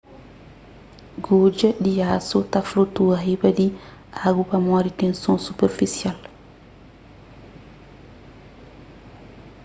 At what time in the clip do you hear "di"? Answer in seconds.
1.83-1.93, 3.59-3.67